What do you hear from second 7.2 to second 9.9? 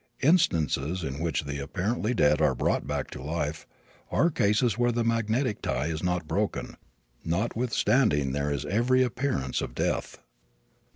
notwithstanding there is every appearance of